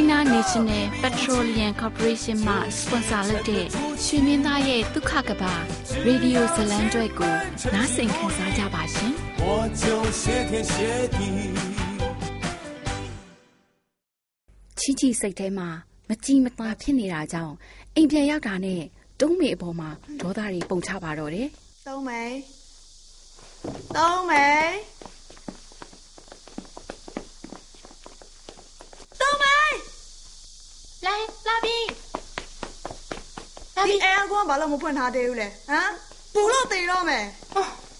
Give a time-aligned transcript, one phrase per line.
[0.00, 3.64] China National Petroleum Corporation မှ sponsor လုပ်တဲ့
[4.04, 5.54] ရွှေမင်းသားရဲ့ဒုက္ခကဘာ
[6.06, 7.34] ရေဒီယိုဇလံကျွဲကို
[7.74, 9.12] နားဆင်ခံစားကြပါရှင်။
[9.44, 9.48] 我
[9.82, 9.84] 就
[10.20, 10.74] 谢天谢
[11.16, 11.18] 地
[14.80, 15.68] ချီချီစိတ်ထဲမှာ
[16.08, 17.54] မကြည်မသာဖြစ်နေတာကြောင့်
[17.96, 18.82] အိမ်ပြန်ရောက်တာနဲ့
[19.20, 21.48] တုံးမေအပေါ်မှာဒေါသတွေပုံချပါတော့တယ်။
[21.86, 22.22] တုံးမေ
[23.96, 24.46] တုံးမေ
[31.05, 31.09] 来
[31.47, 31.77] လာပြီ
[33.75, 35.91] လာပြီဒီအဲကွန်းဘာလို့မဖွင့်ထားသေးဘူးလဲဟမ်
[36.33, 37.25] ပူလို့တေတော့မယ်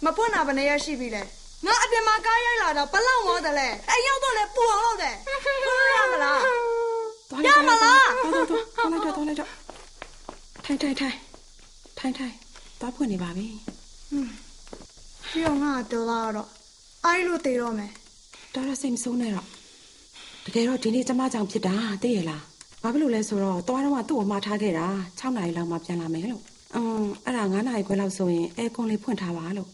[0.06, 1.22] မဖွင့်တာဘယ်နှရက်ရှိပြီလဲ
[1.66, 6.40] ငါအပြင်မှာကားရိုက်လာတော့ဘလောက်မောတယ်လဲအဲရောက်တော့လဲပူအောင်လုပ်တယ်ဖွင့်ရမလား
[7.48, 9.50] ရမလား သွားလိုက်တော့သွားလိုက်တော့
[10.66, 11.16] ထိုင်ထိုင်ထိုင်
[11.98, 12.34] ထိုင်ထိုင်
[12.80, 13.48] သွားဖွင့်နေပါပြီ
[15.30, 16.50] ပြီးတော့ငါတော်လာတော့
[17.06, 17.92] အိုင်းလို့တေတော့မယ်
[18.54, 19.48] တော်ရစိတ်မဆုံးနဲ့တော့
[20.46, 22.44] တကယ်တော့ဒီနေ့ကျမကြောင့်ဖြစ်တာသိရလား
[22.84, 24.88] ဘာဖြစ်လို့လဲဆိုတော့သွားတော့ကသူ့ကိုမှားထားခဲ့တာ
[25.18, 26.44] 6နာရီလောက်မှပြန်လာမယ်လို့
[26.76, 29.70] အင်းအဲ့ဒါ9နာရီခွဲလောက်ဆိုရင်အဲကွန်လေးဖွင့်ထားပါလို့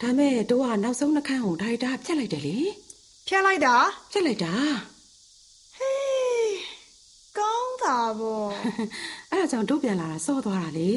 [0.00, 2.56] ဒါမဲ့တို့ကနောက်ဆုံးနှခမ်းကိုဒါရိုက်တာဖြတ်လိုက်တယ်လေ
[3.28, 3.74] ဖြတ်လိုက်တာ
[4.12, 4.52] ဖြတ်လိုက်တာ
[5.78, 6.54] ဟေး
[7.38, 8.44] ကောင်းတာဗော
[9.30, 10.90] အဲ့ဒါကြောင့်တို့ပြန်လာတာစောသွားတာလေ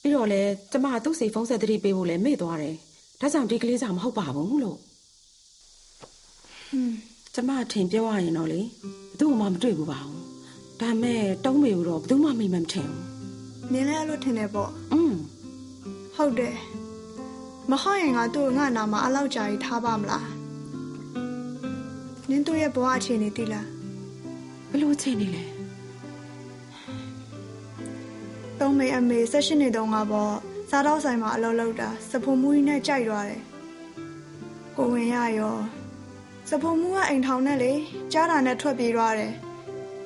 [0.00, 0.42] ပြီးတော့လဲ
[0.72, 2.76] ကျမသူ့စိတ်ဖုန်းဆက်သတိပေးဖို့လဲမေ့သွားတယ်
[3.20, 4.78] ဒါကြောင့်ဒီကလေးစားမဟုတ်ပါဘူးလို့
[6.70, 6.94] ဟွန်း
[7.34, 8.60] ကျမထင်ပြောရရင်တော့လေ
[9.10, 10.31] ဘသူ့မှမတွေ့ဘူးပါဘူး
[10.80, 15.14] ဒါမဲ့တုံးမေကိုတော့ဘယ်သူမှမိမမထင်ဘူးနင်းလည်းအဲ့လိုထင်တယ်ပေါ့อืม
[16.16, 16.56] ဟုတ်တယ်
[17.70, 20.28] မဟုတ်ရင်ငါတို့ငါနာမှာအလောက်ကြာကြီးထားပါမလား
[22.28, 23.66] နင်းတို့ရဲ့ဘဝအခြေအနေသိလား
[24.70, 25.44] ဘလို့အခြေအနေလဲ
[28.58, 30.34] တုံးမေအမေဆက်ရှင်နေတော့ငါပေါ့
[30.70, 33.42] စားတော့ဆိုင်မှာအလုပ်လုပ်တာစဖုံမူကြီးနဲ့ကြိုက်သွားတယ်
[34.76, 35.56] ကိုဝင်ရရော
[36.48, 37.72] စဖုံမူကအိမ်ထောင်နဲ့လေ
[38.12, 39.32] ကြားတာနဲ့ထွက်ပြေးသွားတယ်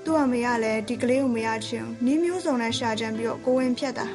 [0.06, 4.06] သူ့အမေကလည်းဒီကလေးကိုမရချင်နင်းမျိုးစုံနဲ့ရှာကြံပြီးတော့ကိုဝင်ဖြတ်တာ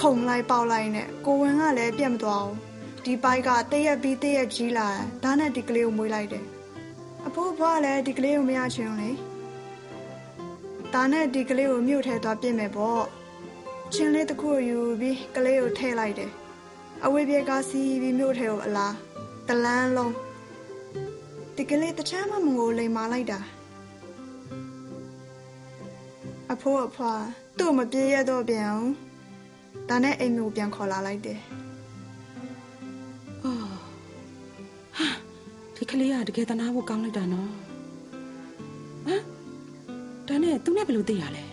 [0.00, 2.56] ခုံလိုက်ပေါက်လိုက်နဲ့ကိုဝင်ကလည်းပြတ်မသွားဘူး
[3.04, 4.88] ဒီပိုက်ကတရက်ပြီးတရက်ကြီးလာ
[5.22, 6.44] ဒါနဲ့ဒီကလေးကိုမွေးလိုက်တယ်
[7.26, 9.10] အဖိုးဘွားလည်းဒီကလေးကိုမရချင်ဘူးလေ
[10.94, 13.02] ဒါနဲ့ဒီကလေးကိုမြို့ထဲသွားပြင်မယ်ပေါ့
[13.94, 16.30] ချင်းလေးတစ်ခုယူပြီးကလေးကိုထည့်လိုက်တယ်
[17.04, 18.94] အဝေးပြေကားစီးပြီးမြို့ထဲကိုအလား
[19.48, 20.12] တလန်းလုံး
[21.56, 23.40] ဒီကလေးတချမ်းမမငိုလိမ်မာလိုက်တာ
[26.52, 27.12] အဖိုးအဖွာ
[27.58, 28.90] သူ့မပြေးရတော့ပြန်အောင်
[29.88, 31.40] ဒါနဲ့အိမ်ကိုပြန်ခေါ်လာလိုက်တယ်
[33.44, 33.58] အော်
[34.96, 35.08] ဟာ
[35.76, 37.50] ဒီကလေးကတကယ်တနာဖို့ကောင်းလိုက်တာနော်
[39.06, 39.22] ဟမ်
[40.28, 41.44] ဒါနဲ့သူနဲ့ဘယ်လိုသိရလဲ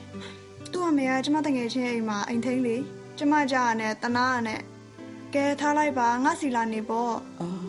[0.71, 2.75] သူ့အမေကကျမတငယ်ချင်းအိမ်မှာအိမ်ထိန်လေ
[3.17, 4.59] ကျမကြာနဲ့တနာနဲ့
[5.33, 7.59] ကဲထားလိုက်ပါငါစီလာနေပေါ့အော်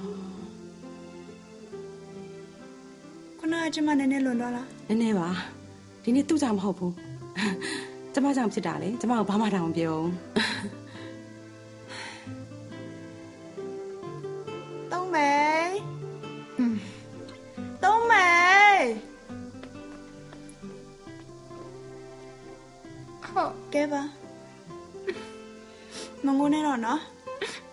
[3.38, 5.29] ခုနကကျမနည်းနည်းလွန်သွားလားနည်းနည်းပါ
[6.03, 7.10] ဒီနေ့သူ့ကြောင့်မဟုတ်ဘူး
[8.12, 10.11] ကျမကြောင့်ဖြစ်တာလေကျမကဘာမှတောင်မပြောဘူး
[14.93, 15.32] တုံးမေ
[17.82, 18.29] တုံးမေ
[23.35, 24.03] ဟုတ်ကဲပါ
[26.25, 27.00] မငိုနေတော့နော်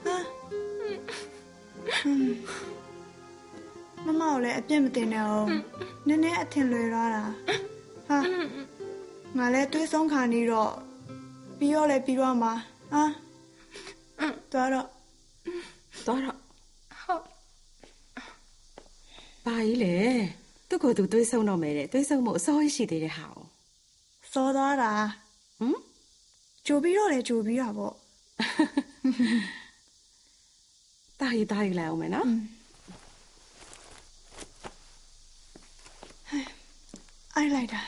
[0.05, 0.17] ဟာ
[4.05, 5.49] မမကိုလည်းအပြစ်မတင်နဲ့အောင်
[6.07, 7.66] နည်းနည်းအထင်လွယ်သွားတာဟာ
[9.37, 10.71] ငါလည်းတွေးဆုံးခါနေတော့
[11.57, 12.53] ပြီးတော့လည်းပြီးတော့မှာ
[12.91, 13.03] ဟာ
[14.51, 14.87] သွားတော့
[16.05, 16.37] သွားတော့
[17.03, 17.23] ဟုတ်
[19.45, 19.95] ဘာကြီးလဲ
[20.69, 23.45] သူ့ကိုယ်သူသွေးဆုံတော့မယ်တဲ့သွေးဆုံမှုအစိုးရရှိသေးတဲ့ဟာကို
[24.33, 24.91] စောသွားတာ
[25.59, 25.79] ဟမ်
[26.65, 27.93] ကြိုပြီးတော့လေကြိုပြီးတာပေါ့
[31.19, 32.27] တာရီတာရီလိုက်အောင်မယ်နော်
[37.35, 37.81] အိုက်လိုက်တာ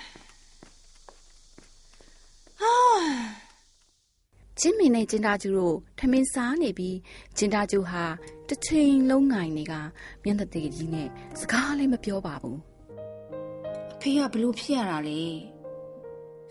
[2.61, 2.73] ဟာ
[4.61, 6.97] ချင်းမင်းနဲ့ကျင်တာကျူတို့ထမင်းစားနေပြီး
[7.37, 8.03] ကျင်တာကျူဟာ
[8.47, 9.73] တစ်ချိန်လုံးငိုင်နေက
[10.23, 11.07] မျက်နှာသေးကြီးနဲ့
[11.39, 12.59] စကားလည်းမပြောပါဘူး
[13.93, 15.19] အဖေကဘလို့ဖြစ်ရတာလဲ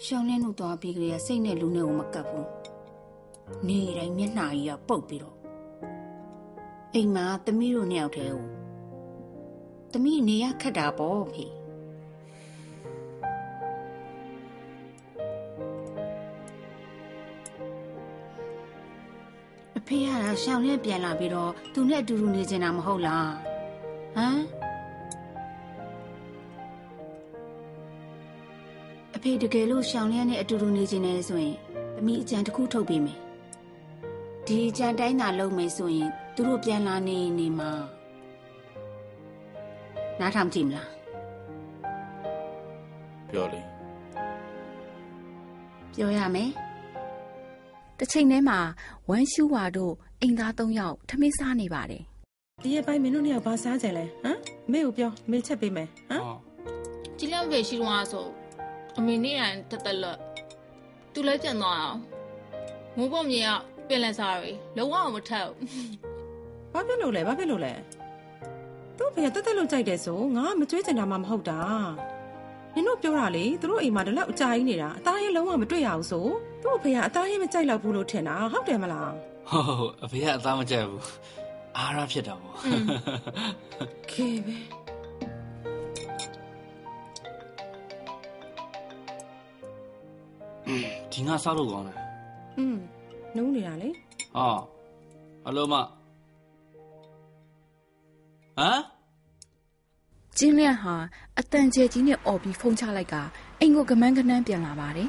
[0.04, 2.48] ရှောင်းလင်းလို့သွားပြီးကြရစိတ်နဲ့လူနဲ့ကိုမကပ်ဘူး
[3.68, 5.36] နေတိုင်းမျက်နှာကြီးကပုတ်ပြီးတော့
[6.94, 8.44] အိမ်မှာသမီးတို့နှစ်ယောက်တည်းကို
[9.92, 11.57] သမီးနေရခက်တာပေါ့ဖေ
[19.88, 20.10] အဖေက
[20.42, 23.28] ရှောင်းလင်းပြန်လာပြီးတော့သူနဲ့အတူတူနေချင်တာမဟုတ်လား
[24.16, 24.40] ဟမ်
[29.16, 31.56] အဖေတကယ်လို့ရှောင်းလျက်နဲ့အတူတူနေခြင်းနဲ့ဆိုရင်
[31.94, 33.18] သမီးအကြံတစ်ခုထုတ်ပေးမယ်
[34.46, 37.70] ဒီအကြံတိုင်းသာလုပ်မယ်ဆိုရင်သူတို့ပြန်လာနေနေမှာ
[40.20, 40.90] နားထောင်ကြည့်မလား
[43.30, 43.60] ပြောလေ
[45.94, 46.50] ပြောရမယ်
[47.98, 48.58] တစ်ချိန်တည်းမှာ
[49.08, 52.02] ဝမ်ရှူဝါတို့အိမ်သား၃ယောက်ထမင်းစားနေပါတယ်
[52.62, 54.38] ဒီရက်ပိုင်းမင်းတို့နှစ်ယောက်ဘာစားကြလဲဟမ်
[54.72, 56.22] မေကိုပြောမေချက်ပေးမယ်ဟမ်
[57.18, 58.26] ကြည်လန့်ဖေရှိတော့ဆို
[58.98, 60.18] အမေနေရန်တက်တက်လက်
[61.12, 61.98] သူလည်းပြန်သွားအောင်
[62.96, 63.50] မိုးပုံမြေက
[63.88, 65.60] ပြင်လက်စားတွေလုံးဝမထက်ဘူး
[66.72, 67.72] ဘာဖြစ်လို့လဲဘာဖြစ်လို့လဲ
[68.96, 71.60] သူ့ဖေကတက်တက်လို့ကြိုက်တယ်ဆိုငါကမကြွေးချင်တာမှမဟုတ်တာ
[72.78, 76.26] နင်တို့ပြောတာလေသူတို့အိမ်မှာဒီလောက်အကြာကြီးနေတာအသားရင်လုံးဝမတွေ့ရအောင်ဆို
[76.62, 79.10] သူ့ဖေကအသားရင်မကြိုက်တော့ဘူးလို့ထင်တာဟုတ်တယ်မလား
[79.50, 81.04] ဟုတ်ဟုတ်အဖေကအသားမကြက်ဘူး
[81.76, 82.56] အားရဖြစ်တာပေါ့
[84.10, 84.56] ခေပဲ
[91.12, 91.98] ဒီငါစားလို့ကောင်းတယ်
[92.58, 92.76] อืม
[93.36, 93.88] နုံးနေတာလေ
[94.36, 94.48] ဟာ
[95.46, 98.80] အလုံးမဟမ်
[100.38, 100.94] ကျင်းလျက်ဟာ
[101.38, 103.14] အတန်ကျဲကြီးနဲ့អော်ပြီးဖုန်းချလိုက်က
[103.60, 105.08] အိမ်ကိုကမန်းကနန်းပြန်လာပါတယ်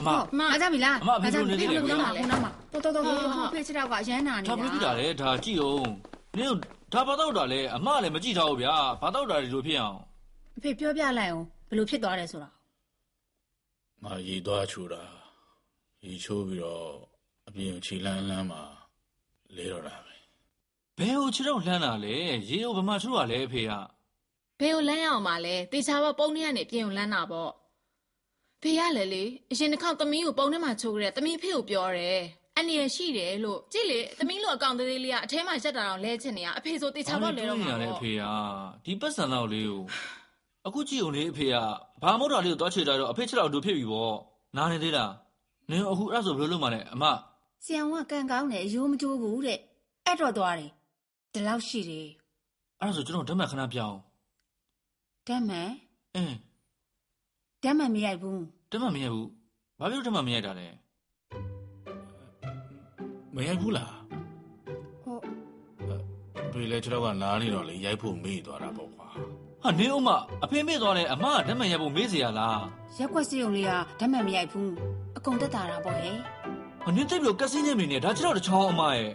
[0.00, 5.90] အမမအားကြပြီလားအမအဖေတို့နေနေတယ်ဘယ်လိုလုပ်မှာလဲတော့တော့တော့တော့ဖေချစ်တော့ကအရန်နာနေဒါတာဘယ်လိုဖြစ်တာလဲဒါကြည့်အောင်
[6.38, 6.58] နင်တို့
[6.92, 9.98] ဒါဘာတော့တာလဲအမလည်းမကြည့်ထားဘူးဗျာဘာတော့တာဒီလိုဖြစ်အောင်
[10.56, 12.48] အဖေပြောပြလိုက်အောင်ဘယ်လိုဖြစ်သွားတယ်ဆိုတာ
[14.02, 15.02] ငါရေသွားချိုးတာ
[16.04, 16.86] ရေချိုးပြီးတော့
[17.48, 18.62] အပြင်ကိုခြေလန်းလန်းမှာ
[19.56, 20.11] လဲတော့တာပဲ
[20.98, 22.16] ဘယ်ကိုခြေတော့လှမ်းတာလဲ
[22.48, 23.72] ရေကိုဘယ်မှာချိုးတာလဲအဖေက
[24.60, 27.50] ဘယ်ကိုလမ်းရအောင်ပါလဲတေချာဘောပုံထဲကနေပြင်ကိုလမ်းတာပေါ့
[28.62, 32.20] ဖေရလေလေအရင်တစ်ခေါက်သမီးကိုပုံထဲမှာချိုးကြတဲ့သမီးဖေကိုပြောတယ်
[32.58, 38.22] အနေရရှိတယ်လို့ကြည့်လေသမီးလိုအကောင်သေးသေးလေးကအထဲမှာရက်တာတော့လဲချင်နေရအဖေဆိုတေချာဘောလဲတော့မှာဘာလဲပေါ့အဖေက
[38.84, 39.82] ဒီပတ်စံတော့လေးကို
[40.66, 41.56] အခုကြည့်အောင်လေအဖေက
[42.02, 44.14] ဘာမို့တာလေးကိုတွားချေတာတော့အဖေချက်တော့အတူဖြစ်ပြီပေါ့
[44.56, 45.12] နားနေသေးလား
[45.70, 47.04] နင်အခုအဲ့ဒါဆိုဘယ်လိုလုပ်မှလဲအမ
[47.64, 49.58] ဆီယံကကန်ကောင်းတယ်အယိုးမကျိုးဘူးတဲ့
[50.06, 50.70] အဲ့တော့သွားတယ်
[51.33, 52.07] ဒီလောက်ရှိတယ်
[52.79, 53.97] အဲ့ဒါဆိုကျွန်တော်ဓမ္မခဏပြောင်း
[55.27, 55.69] ဓာတ်မှန်
[56.15, 56.37] အင်း
[57.63, 58.41] ဓာတ်မှန်မရိုက်ဘူး
[58.71, 59.27] ဓမ္မမရဘူး
[59.79, 60.67] ဘာဖြစ်လို့ဓမ္မမရတာလဲ
[63.35, 63.93] မရိုက်ဘူးလား
[65.03, 65.21] ဟုတ်
[66.53, 69.07] ဘယ်လဲကျွန်တော်ကနားနေတော့လေရိုက်ဖို့မေ့သွားတာပေါ့ကွာ
[69.63, 70.09] ဟာနေဦးမ
[70.43, 72.61] အဖေမေ့သွားလဲအမကဓမ္မရဖို့မေ့เสียရလား
[72.97, 74.71] ရက်ွက်စီုံလေးကဓာတ်မှန်မရိုက်ဘူး
[75.17, 76.15] အကုန်တက်တာတာပေါ့ဟဲ့
[76.83, 79.11] ဟာနင်တိတ်ပြီးတော့ကက်စင်းနေနေဒါကျွန်တော်တချောင်းအမရဲ့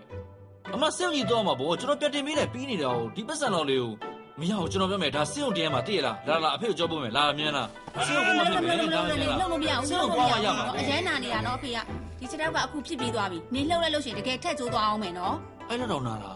[0.76, 3.92] အမစင်ကြီးတော့မှာပေါ့ကျွန်တော်ပြတ်တင်ပေးတယ်ပြီးနေတာကိုဒီပတ်စံတော်လေးကို
[4.40, 7.68] မရဘူးကျွန်တော်ပြောမယ်ဒါစင်ုံတရားမှာတည့်ရလားလာလာအဖေကိုကြောက်ဖို့မယ်လာမြန်းလား
[8.08, 11.78] စင်ုံကမှဖြစ်မယ်ဒါလုံးမြန်းလားလို့မရဘူးစင်ုံလုံးကွာလို့မမှရရဘူးမှာအရန်နာနေတာနော်အဖေက
[12.20, 15.36] ဒီချက်တော့ကအခုဖြစ်ပြီးသွားပြီနင်းလှုပ်လိုက်လို့ရှိရင်တကယ်ထက်ကျိုးသွားအောင်မယ်နော်
[15.70, 16.36] အဲ့လောက်တော့နာလား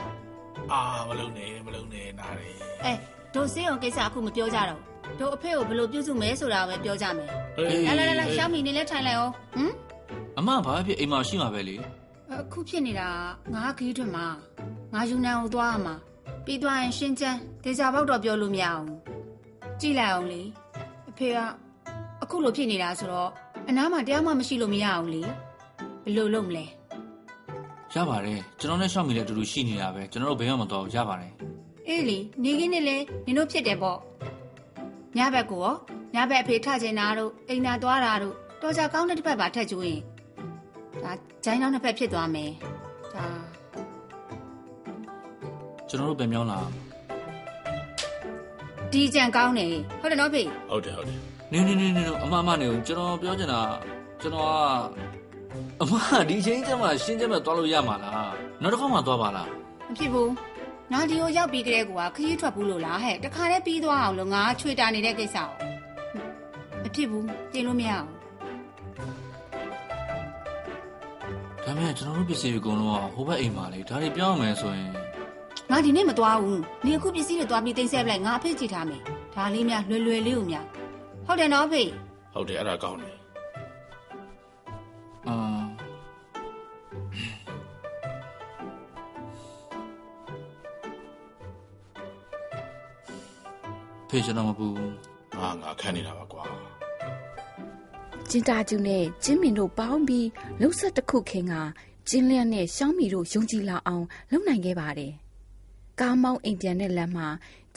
[0.71, 2.53] အာမလုံးနဲ့မလုံးနဲ့နားတယ်
[2.85, 2.93] အဲ
[3.33, 4.79] ဒိုစေးအောင်ကိစ္စအခုမပြောကြတော့
[5.19, 9.73] ဒိုအဖေကိုဘယ်လိုပြုစုမဲဆိုတာပဲပြောကြမယ်အေးလာလာလာရှောင်းမီနေလဲထိုင်လိုက်အောင်ဟမ်
[10.39, 11.75] အမဘာဖြစ်အိမ်မှာရှိမှာပဲလေ
[12.33, 13.09] အခုဖြစ်နေတာ
[13.53, 14.27] ငါခီးထွင်မှာ
[14.93, 15.95] ငါယူနန်ကိုသွားရမှာ
[16.45, 18.87] ပြီးသွားရင်ရှင်းချမ်းဒေချာပေါက်တော့ပြောလို့မရအောင်
[19.79, 20.41] ကြည့်လိုက်အောင်လေ
[21.09, 21.37] အဖေက
[22.23, 23.29] အခုလိုဖြစ်နေတာဆိုတော့
[23.69, 25.21] အနားမှာတရားမှမရှိလို့မရအောင်လေ
[26.03, 26.65] ဘယ်လိုလုပ်မလဲ
[27.95, 31.33] ရပါတယ်ကျွန်တော်နဲ့ရှောက်မိလည်းအတူတူရှိနေတာပဲကျွန်တော်တို့ဘယ်မှမတော်ဘူးရပါတယ်
[31.87, 33.99] အေးလေနေခင်းနဲ့လေနင်တို့ဖြစ်တယ်ပေါ့
[35.17, 35.75] ညဘက်ကိုရော
[36.15, 40.01] ညဘက်အဖေထချင်တာတို့အိမ်သာသွားတာတို့တော်ကြကောင်းတဲ့တစ်ဖက်ပါထက်ကျွေးရင်
[41.03, 41.13] ဒါ
[41.45, 42.51] ဂျိုင်းနောက်နှစ်ဖက်ဖြစ်သွားမယ်
[43.15, 43.27] ဒါ
[45.89, 46.59] ကျွန်တော်တို့ပြန်ပြောင်းလာ
[48.93, 51.19] ဒီကြံကောင်းတယ်ဟုတ်တယ်နော်ဖေဟုတ်တယ်ဟုတ်တယ်
[51.51, 53.61] နေနေနေနေအမအမနေကိုကျွန်တော်ပြောချင်တာ
[54.21, 55.93] ကျွန်တော်ကအမ
[56.29, 58.31] ဒီအချိန်ကျမှရှင်းချက်မဲ့သွားလို့ရမှာလား
[58.61, 59.49] နောက်တစ်ခါမှသွားပါလား
[59.89, 60.31] မဖြစ်ဘူး
[60.91, 65.47] ငါဒီကိုရောက်ပြီးကလေးကခရီးထွက်ဘူးလို့လားဟဲ့တခါတည်းပြီးသွားအောင်လို့ငါချွေတာနေတဲ့ကိစ္စကို
[66.83, 68.09] မဖြစ်ဘူးပြင်လို့မရအောင်
[71.65, 74.89] ဒါပေမဲ့ကျွန်တော်တို့ပစ္စည်းတွေအကုန်လုံးကဟိုဘက်အိမ်မှာလေဒါတွေပြောင်းမယ်ဆိုရင်
[75.71, 79.01] ငါဒီနေ့မသွားဘူးနေအခုပစ္စည်းတွေသွားပြီးတင်ဆက်ပလိုက်ငါအဖေ့ကြည့်ထားမယ်
[79.35, 80.65] ဒါလေးများလွယ်လွယ်လေးကိုများ
[81.25, 81.83] ဟုတ်တယ်နော်အဖေ
[82.33, 83.15] ဟုတ်တယ်အဲ့ဒါကောင်းတယ်
[85.27, 85.35] အာ
[94.09, 94.93] ဖေးကျွန်တော်မပူဘူး
[95.39, 96.43] ငါငါခန့်နေတာပါကွာ
[98.31, 100.27] ကျင်းတာကျူနဲ့ကျင်းမင်တို့ပေါင်းပြီး
[100.61, 101.53] လှုပ်ဆက်တစ်ခုခင်က
[102.09, 105.13] ကျင်းလျက်နဲ့ရှောင်းမီတို့ယုံကြည်လာအောင်လုပ်နိုင်ခဲ့ပါတယ်။
[105.99, 107.27] ကားမောင်းအိမ်ပြန်တဲ့လမ်းမှာ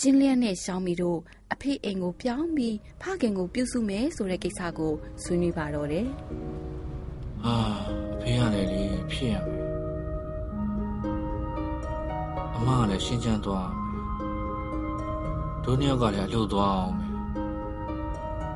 [0.01, 1.19] ကျင်းလျက်နဲ့ရှောင်းမီတို့
[1.53, 4.93] အဖေအိမ်ကိုပြောင်းပြီးဖခင်ကိုပြုစုမယ်ဆိုတဲ့ကိစ္စကို
[5.23, 6.07] ဆွေးနွေးပါတော့တယ်
[7.45, 7.57] အာ
[8.13, 9.63] အဖေကလည်းလေဖြစ်ရမယ်
[12.57, 17.13] အမကလည်းရှင်းချမ်းသွားမယ်တို့နှစ်ယောက်ကလည်းအလုပ်သွားအောင်မယ်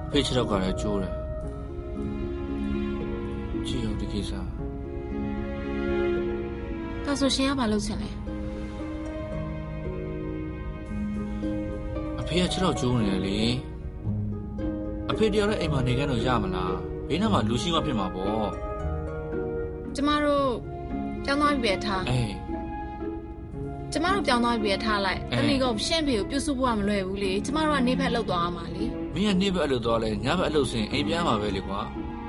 [0.07, 1.18] အဖေခြေတော့ကလည်းကျိုးတယ်
[4.19, 8.11] ကြည့်အောင်ဒီကိစ္စဒါဆိုရှင်ကဘာလုပ်ချင်လဲ
[12.21, 13.39] အဖေကခြေတော့ကျိုးနေတယ်လေ
[15.11, 16.75] အဖေတရားလည်းအိမ်မှာနေကြတော့ရမလား
[17.09, 18.49] ဘေးနားမှာလူရှိမှဖြစ်မှာပေါ့
[19.95, 20.49] ကျမတို့
[21.25, 22.35] ပြောင်းသွားပြီပဲထားအေး
[23.93, 28.85] ကျမတို့ပြောင်းသွားပြီပဲထားလိုက်အဲတမီကရှင့်ဖေကိုပြုစုဖို့ကမလွယ်ဘူးလေကျမတို့ကနေဖက်လောက်သွားအောင်ပါလေ
[29.15, 31.81] မင်းကနေ့ဘက်အလုပ်သွားလဲညဘက်အလုပ်ဆင်အိမ်ပြန်မှာပဲလေကွာ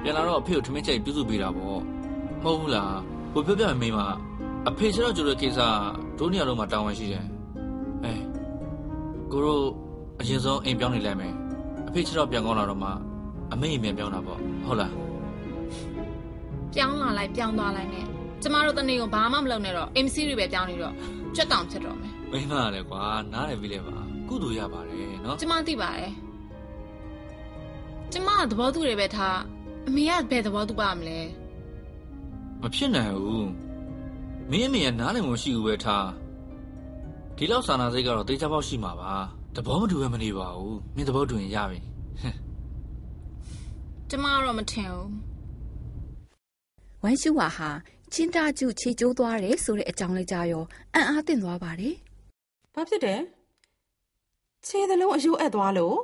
[0.04, 1.82] ပြန်လာတော့အဖေကိုထမင်းချိုက်ပြုစုပေးတာပေါ့
[2.44, 2.98] မဟုတ်ဘူးလား
[3.34, 4.00] ဘို့ပြောပြမိမ
[4.70, 5.60] အဖေခြေတော့ကျိုးတဲ့ကိစ္စ
[6.18, 7.26] တို့နှစ်ယောက်လုံးမှာတာဝန်ရှိတယ်
[8.04, 8.24] အေး
[9.32, 9.64] ကိုတို့
[10.20, 11.34] အရင်ဆုံးအိမ်ပြောင်းနေလိုက်မယ်
[11.88, 12.90] အဖေခြေတော့ပြန်ကောင်းလာတော့မှ
[13.54, 14.94] အမေအိမ်ပြန်ပြောင်းတာပေါ့ဟုတ်လား
[16.74, 18.06] ပြောင်းလာလိုက်ပြောင်းသွားလိုက်နဲ့
[18.42, 20.94] ကျမတို့တနေ့ကဘာမှမလုပ်နဲ့တော့ MC တွေပဲပြောင်းနေတော့
[21.36, 23.04] ကြွက်တောင်ဖြစ်တော့မယ်မိမလည်းကွာ
[23.34, 23.96] နားတယ်ပြီလေပါ
[24.30, 26.12] ကုသိုလ်ရပါတယ်နော်ကျမသိပါတယ်
[28.14, 29.40] ကျမကသဘောတူတယ်ပဲထား
[29.88, 31.20] အမေကဘယ်သဘောတူပါမလဲ
[32.62, 33.50] မဖြစ်နိုင်ဘူး
[34.50, 36.08] မင်းအမေကနားလည်းမရှိဘူးပဲထား
[37.38, 39.14] ဒီလောက်စာနာစိတ်ကတော့တေချာပေါက်ရှိမှာပါ
[39.56, 41.80] သဘောမတူဘဲမနေပါဘူးမင်းသဘောတူရင်ရပြီ
[44.10, 45.10] ကျမကတော့မထင်ဘူး။
[47.04, 47.70] ဝမ်ရှူဝါဟာ
[48.14, 51.96] ကျင်းတာကျူခြေကျိုးသွားတယ်ဆိုတဲ့အကြောင်းလေးကြားရောအံ့အားသင့်သွားပါတယ်
[52.74, 53.22] ဘာဖြစ်တယ်
[54.66, 55.98] ခြေသလုံးအယိုးအပ်သွားလို့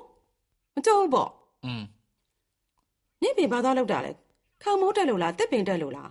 [0.76, 1.30] မကြောက်ဘူးပေါ့
[1.66, 1.82] อืม
[3.22, 4.12] မြင့်ပင်ဘာသွားလောက်တာလဲ
[4.64, 6.10] ခေါင်မိုးတက်လို့လားတစ်ပင်တက်လို့လား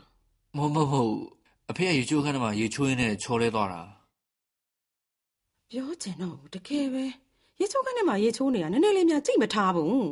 [0.56, 1.14] မဟုတ်မဟုတ်မဟုတ်
[1.70, 3.82] အဖေကရေချိုးခန်းထဲမှာရေချိုးရင်းနဲ့ချော်လဲသွားတာ
[5.70, 7.04] ပြောချင်တော့ဘူးတကယ်ပဲ
[7.60, 10.04] ရေချိုးခန်းထဲမှာရေချိုးနေတာနည်းနည်းလေးများကြိတ်မထားဘူး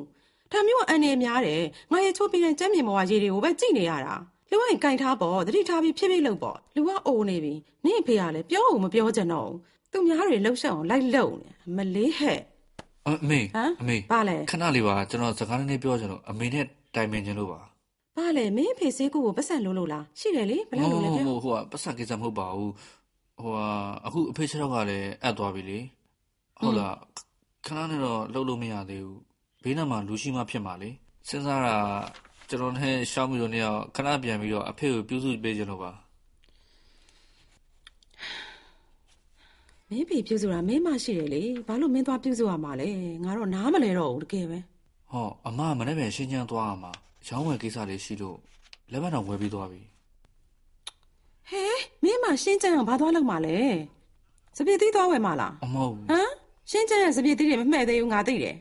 [0.53, 4.15] ဒါမျိုးကအန်နေများတယ်ငါရေချိုးပြီးရင်ကျမ်းမြေပေါ်ကရေတွေကိုပဲကြိတ်နေရတာ
[4.51, 9.59] လူကရင်ကင်ထားပေါ့တတိထားပြီးဖြည်းဖြည်းလုပ်ပေါ့လူကအိုနေပြီနင့်အဖေကလည်းပြောဦးမပြောချင်တော့ဘူး
[9.93, 12.39] သူများတွေလှုပ်ရှက်အောင်လိုက်လုံနေမလေးဟဲ့
[13.07, 17.61] အအမေဟမ်အမေဘာလဲခဏလေးပါကျွန်တော်စကားနည်းနည်းပြောချင်လို့အမေနဲ့ တိုင်ပင်ခြင်းလို့ပါ။
[18.17, 22.73] ဘာလဲမင်းဖေဆေးကူကိုပတ်စံလုံးလို့လားရှိတယ်လေဘလောက်လုံးလဲပြောဟိုဟိုကပတ်စံကိစ္စမဟုတ်ပါဘူး
[23.43, 23.67] ဟိုဟာ
[24.07, 25.79] အခုအဖေ6ရောက်ကလည်းအပ်သွားပြီလေ
[26.61, 26.97] ဟုတ်လား
[27.67, 29.21] ခဏနဲ့တော့လှုပ်လို့မရသေးဘူး
[29.65, 30.91] ဘေးနားမှာလူရှိမှဖြစ်မှာလေ
[31.29, 31.77] စဉ်းစားတာ
[32.49, 33.65] ကျွန်တော်နဲ့ရှောင်းမီတို့နဲ့
[33.97, 35.93] ခဏပြန်ပြီးတော့အဖေကိုပြုစုပေးခြင်းလို့ပါ
[39.91, 42.89] မင်းဖေပြုစုတာမင်းမရှိတယ်လေဘာလို့မင်းသွားပြုစုရမှာလဲ
[43.25, 44.59] ငါတော့နားမလဲတော့ဘူးတကယ်ပဲ
[45.13, 46.93] ဟောအမကမနေ့ပြန်ရှင်းချမ်းသွားရမှာ
[47.27, 48.39] ရောင်းဝယ်ကိစ္စလေးရှိလို့
[48.93, 49.83] လက်မတော်ဝယ်ပြီးသွားပြီ
[51.49, 51.63] ဟဲ
[52.03, 53.57] မင်းမရှင်းချမ်းအောင်ဘာသွားလုပ်မှာလဲ
[54.57, 56.31] စပစ်သီးသွားဝယ်မှာလားအမဟုတ်ဘူးဟမ်
[56.71, 58.57] ရှင်းချမ်းရဲ့စပစ်သီးတွေမမှဲ့သေးဘူးငါသိတယ်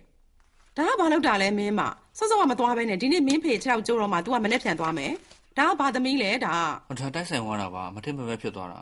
[0.78, 1.82] ဒါကဘာလုပ်တာလဲမင်းမ
[2.18, 5.12] စောစောကမသွားဘဲနဲ့ဒီနေ့မင်းဖေ6ကျိုးတော့မှ तू ကမနဲ့ပြန်သွားမယ်
[5.58, 6.56] ဒါကဘာသမီးလဲဒါ
[6.90, 8.82] ဟောဒါတိုက်ဆိုင်သွားတာပါမထင်မပဲဖြစ်သွားတာ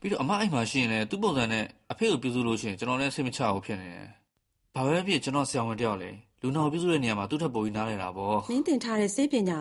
[0.00, 4.08] ပြီးတော့အမအိမ်မှာရှိရင်လည်းသူ့ပုံစံနဲ့အဖေကိုပြုစုလို့ရှိရင်ကျွန်တော်လည်းစိတ်မချဘူးဖြစ်နေတယ်
[4.74, 6.10] ဘာပဲဖြစ်ကျွန်တော်ဆရာဝန်တယောက်လေ
[6.42, 9.58] လူနာကိုပြုစုတဲ့နေရာမှာသူ့ထက်ပိုပြီးနားလည်တာပေါ့မင်းတင်ထားတဲ့စေးပညာ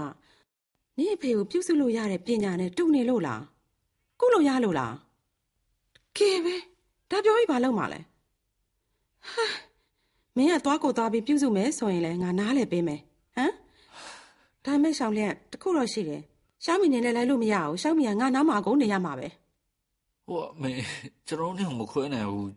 [0.98, 3.42] နင့်အဖေကိုပြုစုလို့ရတဲ့ပညာနဲ့တူနေလို့လား
[4.20, 4.94] ကုလို့ရလို့လား
[6.18, 6.56] ကဲပဲ
[7.10, 8.00] ဒါပြောပြီးဘာလုပ်မှာလဲ
[9.32, 9.46] ဟာ
[10.36, 13.02] မင်းကသွားကိုသွားပြီးပြုစုမယ်ဆိုရင်လည်းငါနားလဲပေးမယ်
[13.36, 13.54] ဟမ်
[14.66, 16.22] ဒါမဲ့ရှောင်းလျက်တခုတော့ရှိတယ်
[16.66, 19.28] ရှောင်းမီနေနဲ့လိုက်လို့မရဘူးရှောင်းမီကငါနားမှာကုန်နေရမှာပဲ
[20.28, 20.72] ဟိုအမေ
[21.28, 22.50] ကျွန်တော်တို့နဲ့မခွဲနိုင်ဘူး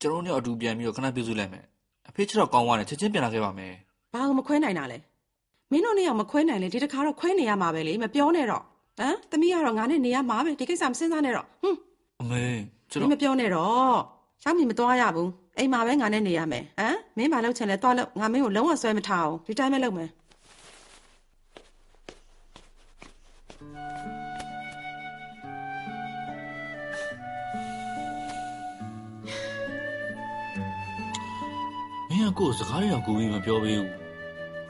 [0.00, 1.64] ကျွန်တော်တို့နဲ့အတူပြန်ပြီးတော့ခဏပြုစုလိုက်မယ်
[2.08, 3.72] အဖေချတော့ကောင်းသွားတယ်ချက်ချင်းပြန်လာခဲ့ပါမယ်
[4.12, 4.98] ဘာလို့မခွဲနိုင်တာလဲ
[5.70, 8.62] မင်းတို့နဲ့ရောက်မခွဲနိုင်လေဒီတစ်ခါတော့ခွဲနေရမှာပဲလေမပြောနဲ့တော့
[8.98, 11.78] ဟမ်သမီးကတော့ငါနဲ့နေရမှာပဲဒီကိစ္စမစဉ်းစားနဲ့တော့ဟွန်း
[12.20, 12.44] အမေ
[12.90, 13.96] ကျွန်မင်းတော်မပြောနဲ့တော့
[14.42, 20.08] ရှောင်းမီမသွားရဘူးအိမ်မှာပဲငါနဲ့နေရမယ်ဟမ်မင်းမလုပ်ချင်လဲသွားလို့ငါမင်းကိုလုံးဝဆွဲမထားအောင်ဒီတိုင်းပဲလုပ်မယ်
[32.28, 33.90] ကကိုယ်စကားတွေကကိုကြီးမပြောပေးဘူး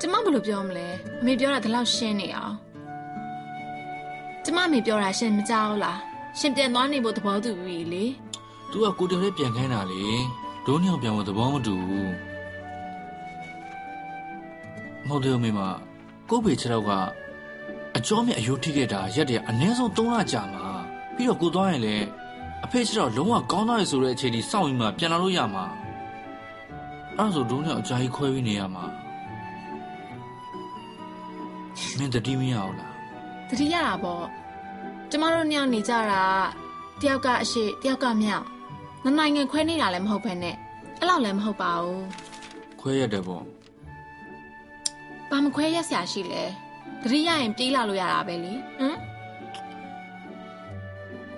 [0.01, 0.87] ကျမဘယ်လိုပြောမလဲ
[1.21, 2.55] အမေပြောတာဒီလောက်ရှင်းနေအောင်
[4.45, 5.99] ကျမအမေပြောတာရှင်မကြောက်ဘူးလား
[6.39, 8.05] ရှင်ပြန်သွားနေဖို့သဘောတူပြီလေ။
[8.71, 10.03] तू ကကိုတယောက်လေးပြန်ခိုင်းတာလေ။
[10.67, 12.11] ဒုံးညောင်ပြန်ဖို့သဘောမတူဘူး။
[15.09, 15.61] မဟုတ်တယ်မိမ
[16.31, 16.91] ကိုယ့်ဘေခြေတော့က
[17.97, 20.67] အကျော်မြအယိုးထိခဲ့တာရက်တည်းအနည်းဆုံး3လကြာမှာ
[21.15, 22.07] ပြီးတော့ကိုသွားရင်လည်း
[22.65, 25.65] အဖေခြေတော့လုံးဝကောင်းသွားရဆိုတဲ့အချိန်ကြီးစောင့်ပြီးမှပြန်လာလို့ရမှာ
[27.19, 28.85] အဲ့ဒါဆိုဒုံးညောင်အကြာကြီးခွဲပြီးနေရမှာ
[31.99, 32.93] မင်းတတိမရအောင်လား
[33.49, 34.25] တတိရတာပေါ့
[35.11, 36.25] ကျမတို့ညောင်နေကြတာ
[37.01, 38.45] တယောက်ကအရှိတယောက်ကမြောက်
[39.05, 40.57] နှစ်နိုင်ငံခွဲနေတာလည်းမဟုတ်ဘဲနဲ့
[40.99, 42.05] အဲ့လောက်လည်းမဟုတ်ပါဘူး
[42.81, 43.45] ခွဲရတယ်ပေါ့
[45.31, 46.43] ဘာမခွဲရက်ဆရာရှိလဲ
[47.03, 48.99] တတိရရင်ပြေးလာလို့ရတာပဲလေဟမ်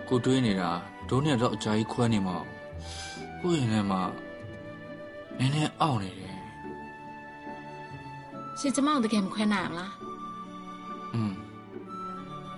[0.09, 0.71] ကိုတွေးနေတာ
[1.09, 2.37] ဒုံးနဲ့တော့အကြာကြီးခွဲနေမှာ
[3.40, 4.00] ကိုယ့်ရင်ထဲမှာ
[5.39, 6.38] နည်းနည်းအောင့်နေတယ်
[8.60, 9.93] ရှင်ကျမတို့တကယ်မခွဲနိုင်အောင်လား
[11.13, 11.34] อืม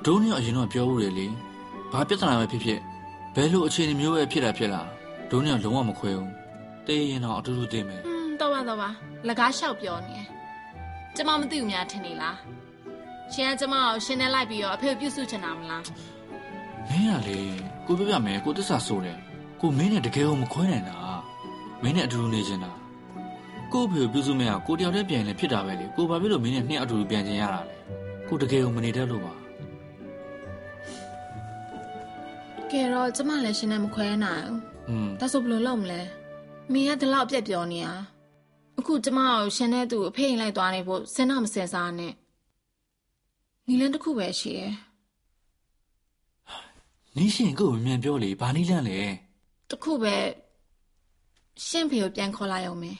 [0.05, 1.27] ဒုံးနဲ့အရင်တော့ပြောဦးတယ်လေ
[1.91, 2.79] ဘာပြဿနာပဲဖြစ်ဖြစ်
[3.35, 4.81] ဘယ်လိုအခြေအနေမျိုးပဲဖြစ်တာဖြစ်လာ
[5.29, 6.31] ဒုံးနဲ့လုံးဝမခွဲဘူး
[6.88, 8.89] တေးရင်တော့အတူတူသိမယ် อืมတော့ပါတော့ပါ
[9.27, 10.27] လကားလျှောက်ပြောနေတယ်
[11.15, 12.38] ကျမမသိဘူးများထင်နေလား
[13.33, 15.83] ရှင်ကကျမကိုရှင်နဲ့လိုက်ပြီးတော့အဖေကိုပြုစုချင်တာမလား
[16.89, 17.39] မင်းကလေ
[17.88, 19.17] ကိုပြပြမယ်ကိုတစ္ဆာဆိုတယ်
[19.62, 20.97] ကိုမင်းနဲ့တကယ်ကိုမခွဲနိုင်တာ
[21.82, 22.70] မင်းနဲ့အတူတူနေချင်တာ
[23.73, 27.76] ကို့အဖေကိုပြုစုမဲ့ကကိုတယောက်တည်းပြန်ရင်လည်းဖြစ်တာပဲလေကိုဘာဖြစ်လို့မင်းနဲ့နှစ်ယောက်အတူတူပြန်ချင်ရတာလဲ
[28.28, 29.35] ကိုတကယ်ကိုမနေတတ်လို့ပါ
[32.70, 34.58] ကဲတော့ကျမလည်းရှင်နဲ့မခွဲနိုင်ဘူး
[34.88, 36.00] อืมဒါဆိုဘယ်လိုလုပ်မလဲ
[36.73, 37.92] မိကဒီလောက်အပြက်ပြောနေတာ
[38.78, 42.12] အခုကျမကိုရှင်နဲ့သူ့အဖေရင်လိုက်သွားနေဖို့စဉ်းတော့မစင်စားနဲ့
[43.66, 44.73] နီလန်းတစ်ခုပဲရှိတယ်
[47.16, 48.99] နီးရှင်ကို့ကိုမြန်ပြောလေဘာနီးလန့်လဲ
[49.70, 50.16] တစ်ခုပဲ
[51.66, 52.90] ရှင်ဖေကိုပြန်ခေါ်လာရုံပဲ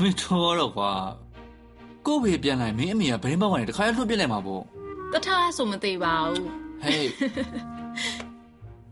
[0.00, 0.92] မင်းတော်တော့ကွာ
[2.06, 4.62] ကို့ဘေပြန်လိုက်မင်းအမေကဗရင်ဘောက်ကနေတခါရလွှတ်ပြစ်လိုက်မှာပေါ့
[5.12, 6.44] တထားဆိုမသိပါဘူး
[6.82, 7.08] ဟေး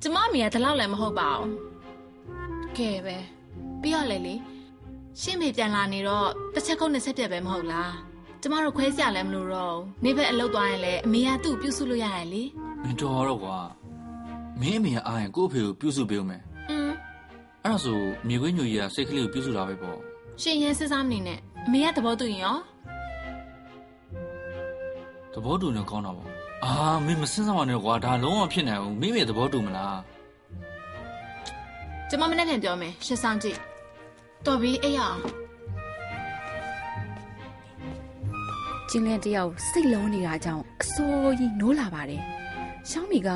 [0.03, 1.53] ကျမအမေကဒီလောက်လည်းမဟုတ်ပါဘူး
[2.79, 3.17] ကဲပဲ
[3.83, 4.35] ပြီးတော့လေလေ
[5.21, 7.93] ရှင်မေပြန်လာနေတော့တစ်ချက်ခုတ်နှစ်ချက်ပြက်ပဲမဟုတ်လား
[8.43, 12.43] ကျမတို့ခွဲစရာလည်းမလိုတော့ဘူးနေဘက်အလုပ်သွားရင်လည်းအမေကသူ့ကိုပြုစုလို့ရတယ်လေ
[12.83, 13.59] မင်းတော်တော့ကွာ
[14.61, 16.58] မင်းအမေကအားရင်ကို့အဖေကိုပြုစုပေးဦးမယ်อืม
[17.65, 19.99] အဲ့ဒါဆိုမြေခွေးညူကြီးကစိတ်ကလေးကိုပြုစုလာပဲပေါ့
[20.43, 22.57] ရှင်ရဲစစ်စားမနေနဲ့အမေကသဘောတူရင်ရော
[25.33, 26.29] သဘောတူနေကောင်းတာပေါ့
[26.65, 26.73] အာ
[27.05, 29.99] မင်းမစင်းစားပါနဲ့ကွာဒါလုံးဝဖြစ်နိုင်ဘူးမိမေသဘောတူမလား
[32.09, 33.59] ကျမမနဲ့ပြန်ပြောမယ်ရှင်းဆောင်ကြည့်
[34.47, 35.19] တော်ပြီအေးရအောင်
[38.89, 42.23] ကျင်းလန့်တယောက်စိတ်လုံးနေတာကြောင့်အစိုးကြီးနိုးလာပါတယ်။
[42.91, 43.31] ရှောင်းမီက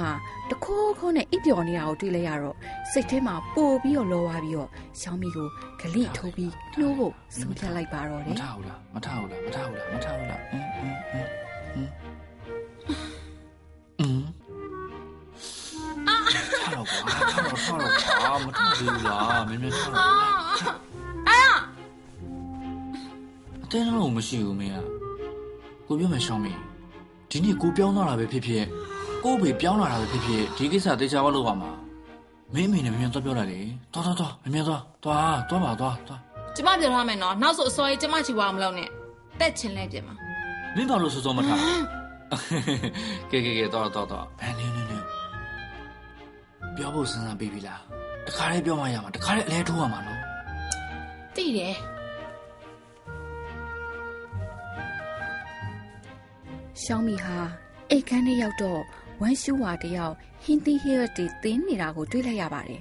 [0.51, 2.57] တခိုးခိုးနဲ့အိပ်ပျော်နေတာကိုတွေ့လိုက်ရတော့
[2.91, 4.69] စိတ်ထဲမှာပိုပြီးတော့လောသွားပြီးတော့
[5.01, 5.49] ရှောင်းမီကို
[5.81, 11.29] ဂလိထိုးပြီးနှိုးဖို့ဆုံးဖြတ်လိုက်ပါတော့မတယ်ထားဘူးလားမထားဘူးလားမထားဘူးလားမထားဘူးလားအင်းအင်းအင်း
[11.69, 11.91] အင်း
[13.99, 14.27] အင်း
[16.09, 20.13] အာထားတော့ကွာထားတော့ထားတော့ကွာမထားဘူးလားမင်းမင်းထားတော့
[21.29, 21.41] အာ
[23.65, 24.79] အတင်းလုံးမရှိဘူးမင်းက
[25.87, 26.61] ကိုပြောမယ်ရှောင်းမင်း
[27.31, 28.67] ဒီနေ့ကိုပြောင်းလာတာပဲဖြစ်ဖြစ်
[29.25, 31.71] ကို့ဘေပြောင်းလာတာပဲဖြစ်ဖြစ်ဒီကိစ္စတေချာမလုပ်ပါမှာ
[32.55, 33.61] မင်းအမေနဲ့မင်းတော့ပြောလိုက်လေ
[33.95, 36.21] တော်တော်တော်မင်းတော့သွားသွားပါသွားသွား
[36.57, 38.89] ကျမပြောထားမယ်နော်နောက်ဆိုအစောကြီးကျမချီဝါမလုပ်နဲ့
[39.41, 40.15] တက်ချင်လဲပြင်မှာ
[40.77, 41.59] မင်းဘာလို့စောစောမထား
[43.31, 44.99] ကဲကဲကဲတော့တော့တော့ဘယ်နေနေနေ
[46.77, 47.81] ပြောဖို့စဉ်းစားပြီးပြီလား
[48.27, 50.21] တခါလေးပြောမှရမှာတခါလေးအလဲထိုးရမှာနော်
[51.37, 51.75] သိတယ်
[56.83, 57.37] ရှောင်းမီဟာ
[57.91, 58.83] အိတ်ခမ်းထဲရောက်တော့
[59.23, 62.81] ဝမ်ရှူဝါတယောက်ဟင်းသီးဟဲတီတင်းနေတာကိုတွေ့လိုက်ရပါတယ်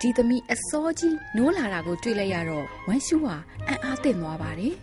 [0.00, 3.36] ဒီသမီးအစောကြီးနိုးလာတာကိုတွေ့လိုက်ရတော့ဝမ်ရှူဝါ
[3.68, 4.74] အံ့အားသင့်သွားပါတယ်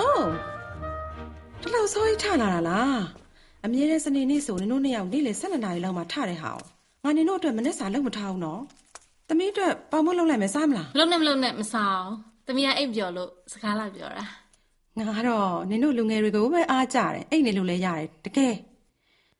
[0.00, 0.28] အိုး
[1.60, 2.98] ဒီလောက်စောကြီးထလာတာလား
[3.64, 6.60] အမြဲတမ်းစနေနေ့ဆိုနင်တို့နှစ်ယောက်နေ့လယ်12နာရီလောက်မှထတဲ့ဟာကို
[7.04, 8.60] ငါနင်တို့အတွက်မနေ့စာလုံးမထားဘူးနော်
[9.28, 12.04] သမီးအတွက်ပေါင်မလုံးလိုက်မယ်စားမလားမလုံးနဲ့မလုံးနဲ့မဆောင်
[12.46, 14.24] တမီးကအိပ်ပြောလို့စကားလာပြောတာ
[14.96, 18.54] ငါကတော့နင်တို့လူငယ်တွေကိုပဲအားကြတယ်အိတ်နေလို့လည်းရတယ်တကယ်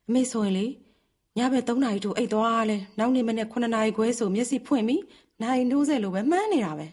[0.09, 0.67] အမေဆိုရင်လေ
[1.37, 5.03] ညဘက်3နာရီထိုးအိတ်သွားလဲနောက်နေ့မနေ့9နာရီခွဲဆိုမျက်စိဖွင့်ပြီး
[5.43, 6.87] နိုင်နှိုးစဲလို့ပဲမှန်းနေတာပဲ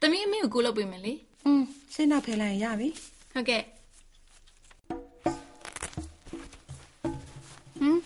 [0.00, 1.12] တမီးအမေကိုကိုလုပ်ပေးမယ်လေ
[1.46, 1.62] อืม
[1.94, 2.88] ရှင်းတော့ဖယ်လိုက်ရင်ရပြီ
[3.32, 3.62] ဟုတ်ကဲ့
[7.78, 7.98] ဟမ်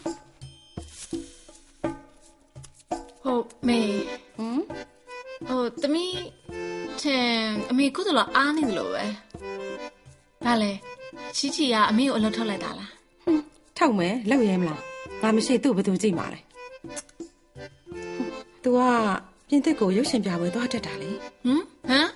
[3.22, 3.80] ဟုတ်မေ
[4.36, 4.62] ဟမ်
[5.46, 6.20] ဟိုတမီး
[7.00, 7.29] ထင်အ
[7.79, 9.05] မေကုသလအားနေတယ်လို့ပဲ
[10.45, 10.71] ဘာလဲ
[11.35, 12.91] ချီချီကအမေကိုအလုပ်ထုတ်လိုက်တာလား
[13.77, 14.81] ထောက်မယ်လောက်ရဲမလား
[15.21, 16.39] ငါမရှိသူ့ဘယ်သူကြည့်မှာလဲ
[18.63, 18.79] तू က
[19.49, 21.11] ပြင်သစ်ကိုရုပ်ရှင်ပြပွဲသွားတတ်တာလေ
[21.45, 22.09] ဟမ်ဟမ်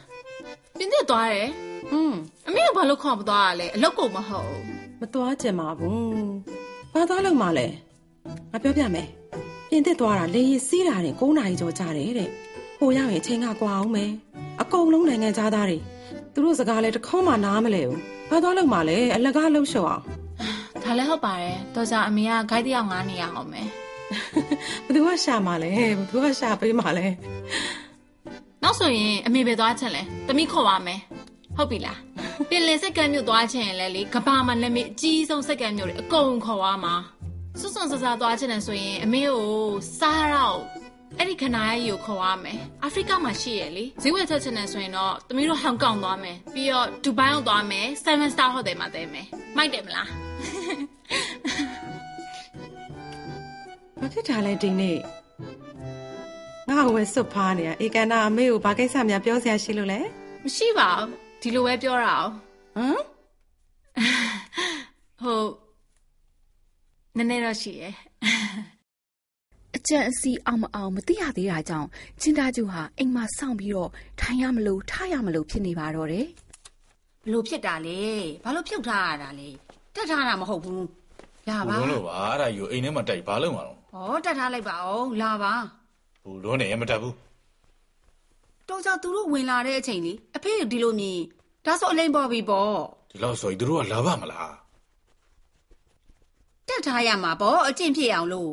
[0.77, 1.49] ပြင်းသက်သွားတယ်
[1.93, 2.13] อืม
[2.47, 4.63] အမေကဘာလို့ခေါ်မသွားရလဲအလုပ်ကိုမဟုတ်ဘူး
[5.01, 6.33] မသွားကြမှာဘူး
[6.93, 7.67] ဘာသွားလို့မလဲ
[8.51, 9.07] ငါပြောပြမယ်
[9.69, 12.29] ပြင်သစ်သွားတာလေရင်စီးတာနဲ့9နာရီကျော်ကြာတယ်တဲ့
[12.79, 14.11] ဟိုရောက်ရင်အချိန်ကကွာအောင်မယ်
[14.62, 15.78] အကုန်လုံးနိုင်ငံသားသားတွေ
[16.32, 20.02] သူတို့စကားလဲတစ်ခေါက်မှနားမလဲဘူးဘာသွားလို့မလဲအလကားလှုပ်ရှော့အောင်
[20.84, 23.68] ဒါလည်းဟုတ်ပါတယ်တော့ကြအမေကဂိုက်တယောက်ငားနေရအောင်မယ်
[24.86, 27.06] ဘသူကရှာမှာလဲဘသူကရှာပေးမှာလဲ
[28.62, 31.00] နောက်ဆိုရင်အမေပဲသွားချင်လဲတမိခေါ်ပါမယ်
[31.56, 31.98] ဟုတ်ပြီလား
[32.48, 36.94] ပြင်လင်စက္ကန့်မြို့သွားချင်ရင်လည်းလေကဘာမှာလက်မေအကြီးဆုံးစက္ကန့်မြို့တွေအကုန်ခေါ်သွားမှာ
[37.60, 39.42] စွတ်စွန်ဆဆသွားချင်တယ်ဆိုရင်အမေကို
[39.98, 40.60] စားရောက်
[41.18, 50.08] အဲ့ဒီခနာရီကိုခေါ်ရမယ်အာဖရိကမှာရှိရလေဈေးဝယ်ချက်ချင်တယ်ဆိုရင်တော့တမီးတို့ဟောင်ကောင်သွားမယ်ပြီးတော့ဒူဘိုင်းကိုသွားမယ်7 star hotel မှာတည်မယ်မိုက်တယ်မလား
[53.98, 54.98] ဘာဖြစ်တာလဲဒီနေ့
[56.68, 60.00] ငါ့ကိုပဲစွတ်ဖားနေတာအေကန်နာအမေကိုဘာကိစ္စများပြောစရာရှိလို့လဲ
[60.44, 61.08] မရှိပါဘူး
[61.40, 62.24] ဒီလိုပဲပြောတာ哦
[62.76, 63.00] ဟမ်
[65.22, 65.48] ဟုတ်
[67.16, 67.94] နည်းနည်းတော့ရှိရယ်
[69.76, 71.88] အကျန့်အစီအောင်မအောင်မသိရသေးတာကြောင့်
[72.20, 76.26] ချင်းသားကျူဟာအိမ်မှာစောင့်ပြီးတော့ထိုင်ရမလို့ထားရမလို့ဖြစ်နေပါတော့တယ်
[77.24, 78.00] ဘလို့ဖြစ်တာလဲ
[78.44, 79.48] ဘာလို့ဖြုတ်ထားရတာလဲ
[79.94, 80.86] တက်ထားတာမဟုတ်ဘူး
[81.48, 83.78] လာဘူပါလုံးလို့ပါအဲ့ဒါယူအိမ်ထဲမှာတိုက်ဘာလုံးမှာတော့
[84.12, 85.52] ဩတက်ထားလိုက်ပါအောင်လာပါ
[86.24, 87.14] ဘူလုံးနဲ့ရမတက်ဘူး
[88.68, 91.18] တော့ကြောင့်သူတို့ဝင်လာတဲ့အချိန်လေးအဖေကဒီလိုမြင်
[91.66, 92.74] ဒါဆိုအလိမ့်ပေါ်ပြီပေါ့
[93.10, 94.54] ဒီလောက်ဆိုရင်သူတို့ကလာပါမလား
[96.68, 98.52] တက်ထားရမှာပေါ့အကျင့်ဖြစ်အောင်လို့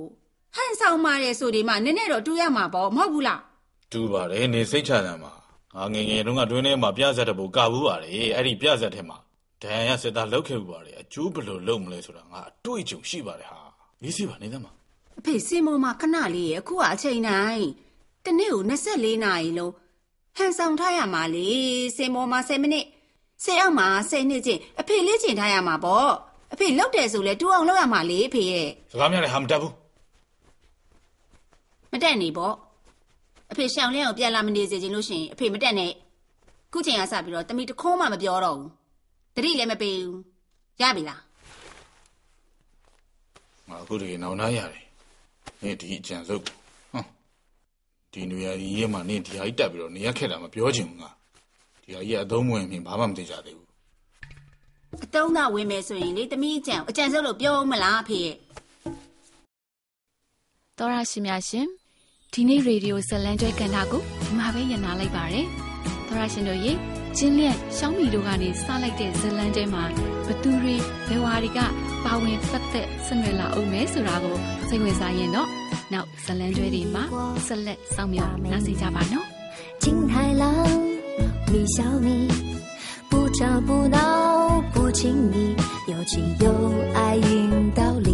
[0.55, 3.41] ဟန်ဆောင်မာတယ်ဆိုဒီမှနည်းနည်းတော့တူရမှာပေါ့မဟုတ်ဘူးလား
[3.91, 5.33] တူပါတယ်နေစိတ်ချတယ်မှာ
[5.75, 9.17] ငါငယ်ငယ်တုန်းကတွင်းထဲမှာပြဆက်တဲ့ဘူကာဘူးပါတယ်အဲ့ဒီပြဆက်ထဲမှာ
[9.61, 13.59] ဒန်ရစစ်သားလောက်ခဲ့ဘူးပါတယ်အကျိုးဘယ်လိုလုပ်မလဲဆိုတာငါအတွေ့အကြုံရှိပါတယ်ဟာ
[14.03, 14.71] ရေးစီပါနေသမှာ
[15.19, 17.65] အဖေစင်မောမှာခဏလေးရအခုကအချိန်တိုင်း
[18.25, 19.73] တနေ့ကို24နာရီလုံး
[20.37, 21.49] ဟန်ဆောင်ထားရမှာလေ
[21.97, 22.85] စင်မောမှာ10မိနစ်
[23.43, 26.11] ဆယ်အောင်မှာ10နှစ်ချင်းအဖေလေးကျင်ထားရမှာပေါ့
[26.53, 29.73] အဖေလောက်တယ်ဆိုလဲတူအောင်လောက်ရမှာလေအဖေရဲ့စကားများလည်းဟာမတက်ဘူး
[31.91, 32.55] မတက်နေပေါ့
[33.51, 35.91] အဖေရှောင်းလင်းအောင်ပြန်လာမနေစေချင်လို့ရှရင်အဖေမတက်နဲ့
[36.73, 38.69] ခုချိန်ကစပြီးတော့တမီတခိုးမှမပြောတော့ဘူး
[39.35, 40.19] တတိလည်းမပေးဘူး
[40.81, 41.21] ရပြီလား
[43.67, 44.85] ငါအခုတကယ်နောင်နာရတယ်
[45.61, 46.47] နေဒီအကြံစုပ်ဟ
[46.99, 47.05] မ်
[48.11, 51.09] ဒီနွေရာကြီးမှာနေဒီဟာကြီးတက်ပြီးတော့နေရခက်တာမပြောချင်ဘူးငါ
[51.83, 53.69] ဒီဟာကြီးအသုံးမဝင်မြင်ဘာမှမသိကြသေးဘူး
[55.03, 58.37] အတုံးသားဝင်မယ်ဆိုရင်လေတမီအကြံအကြံစုပ်လို့ပြောမလားအဖေရဲ့
[60.77, 61.67] တော်ရရှိများရှင်
[62.32, 65.46] ဒီနေ့ရေဒီယိုဇလန်ကျွဲကန်တာကိုဒီမှာပဲညနာလိုက်ပါရယ်
[66.08, 66.72] တော်ရရှင်တို့ရေ
[67.16, 69.84] ကျင်းလျက်ရှောင်းမီတို့ကနေစလိုက်တဲ့ဇလန်ကျွဲမှာ
[70.26, 70.74] ဘသူတွေ
[71.08, 71.60] ဘယ်ဝါတွေက
[72.04, 74.36] ပါဝင်ပတ်သက်ဆက်နွယ်လာအောင်မဲဆိုတာကို
[74.68, 75.48] စိတ်ဝင်စားရင်တော့
[75.92, 77.02] နောက်ဇလန်ကျွဲတွေမှာ
[77.46, 79.26] ဆက်လက်စောင့်မျှော်နားဆင်ကြပါနော်
[79.82, 80.44] 金太郎，
[81.52, 82.08] 米小米，
[83.10, 85.54] 不吵不闹不亲密，
[85.86, 86.46] 有情有
[86.94, 88.08] 爱引道理。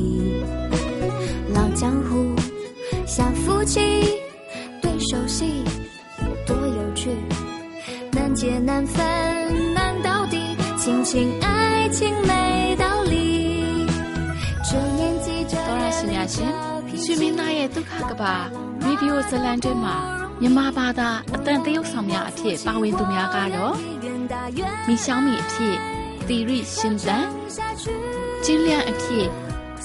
[1.55, 2.11] 老江湖，
[3.17, 3.81] 像夫妻，
[4.83, 5.65] 对手戏，
[6.47, 7.11] 多有趣，
[8.13, 9.05] 难解难分
[9.75, 13.87] 难到底，亲情爱情没道理。
[14.69, 16.53] 这年纪这 တော်ရ 样 ရှင်များ 的 ရှင်
[16.87, 18.35] 脾 ရွှေ 气 မင်းသားရဲ့ဒုက္ခကဘာ
[18.85, 19.97] ရေဒီယိုဇလန်ကျွဲမှာ
[20.41, 23.75] မြန်မာဘာသာအတန်တရုတ်ဆောင်များအဖြစ်ပါဝင်သူများကတော့
[24.89, 25.77] မီရှောင်းမီအဖြစ်
[26.29, 27.25] သီရိရှင်သန်
[28.45, 29.27] ကျင်းလျန့်အဖြစ်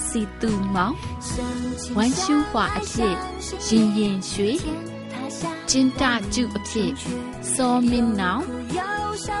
[0.07, 0.95] စီတူမောင်
[1.95, 3.15] ဝမ်ရှူဟွာအဖြစ်
[3.67, 4.51] ရင်ရင်ရွှေ
[5.69, 6.03] ကျင်းတ
[6.33, 6.91] ကျုအဖြစ်
[7.53, 8.43] စောမင်းနောင်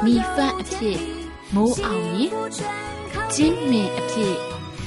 [0.05, 0.99] မီဖတ်အဖြစ်
[1.55, 2.31] မိုးအောင်ရင်
[3.35, 4.35] ကျင်းမင်အဖြစ်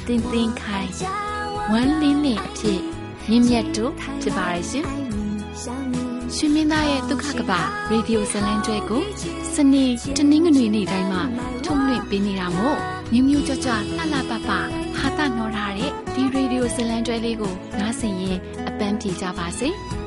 [0.07, 0.91] တင်းတင်းခိုင်
[1.71, 2.81] ဝမ်လင်းလင်းအဖြစ်
[3.29, 4.87] မြင့်မြတ်တို့ဖြစ်ပါရဲ့ရှင်
[6.35, 7.53] ရှင်မင်းသားရဲ့ဒုက္ခကပ
[7.91, 9.03] ရေဒီယိုဇလံကျွဲကို
[9.55, 9.85] စနေ
[10.17, 11.23] တနင်္ဂနွေနေ့တိုင်းမှာ
[11.65, 12.79] ထုတ်လွှင့်ပေးနေတာမို့
[13.13, 18.39] မြူးမြူးကြွကြွလှလှပပ ဟာတာနော်ထားတဲ့ဒီရေဒီယိုဇလံကျွဲလေးကိုနားဆင်ရင်
[18.69, 19.69] အပန်းပြေကြပါစေ။